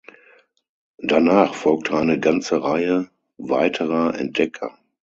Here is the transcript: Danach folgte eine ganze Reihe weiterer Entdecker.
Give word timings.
Danach 0.97 1.53
folgte 1.53 1.93
eine 1.95 2.19
ganze 2.19 2.63
Reihe 2.63 3.11
weiterer 3.37 4.17
Entdecker. 4.19 4.75